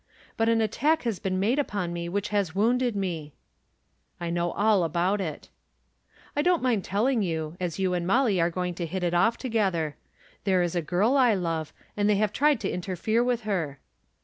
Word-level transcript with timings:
But 0.35 0.49
an 0.49 0.61
attack 0.61 1.03
has 1.03 1.19
been 1.19 1.39
made 1.39 1.59
upon 1.59 1.93
me 1.93 2.09
which 2.09 2.29
has 2.29 2.55
wounded 2.55 2.95
me." 2.95 3.33
"I 4.19 4.31
know 4.31 4.49
all 4.53 4.83
about 4.83 5.21
it." 5.21 5.49
"I 6.35 6.41
don't 6.41 6.63
mind 6.63 6.83
telling 6.83 7.21
you, 7.21 7.55
as 7.59 7.77
you 7.77 7.93
and 7.93 8.07
Molly 8.07 8.41
are 8.41 8.49
going 8.49 8.73
to 8.73 8.87
hit 8.87 9.03
it 9.03 9.13
off 9.13 9.37
together. 9.37 9.97
There 10.43 10.63
is 10.63 10.75
a 10.75 10.81
girl 10.81 11.15
I 11.17 11.35
love, 11.35 11.71
and 11.95 12.09
they 12.09 12.15
have 12.15 12.33
tried 12.33 12.59
to 12.61 12.71
interfere 12.71 13.23
with 13.23 13.41
her." 13.41 13.77